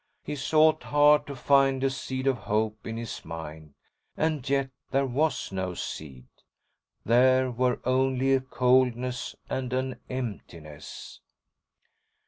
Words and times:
He 0.23 0.35
sought 0.35 0.81
hard 0.81 1.27
to 1.27 1.35
find 1.35 1.83
a 1.83 1.91
seed 1.91 2.25
of 2.25 2.35
hope 2.37 2.87
in 2.87 2.97
his 2.97 3.23
mind, 3.23 3.75
and 4.17 4.49
yet 4.49 4.71
there 4.89 5.05
was 5.05 5.51
no 5.51 5.75
seed. 5.75 6.25
There 7.05 7.51
were 7.51 7.79
only 7.85 8.33
a 8.33 8.41
coldness 8.41 9.35
and 9.47 9.71
an 9.73 9.99
emptiness. 10.09 11.19